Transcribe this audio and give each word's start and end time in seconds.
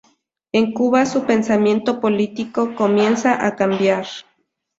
En 0.51 0.73
Cuba 0.73 1.05
su 1.05 1.27
pensamiento 1.27 1.99
político 1.99 2.73
comienza 2.73 3.45
a 3.45 3.55
cambiar. 3.55 4.07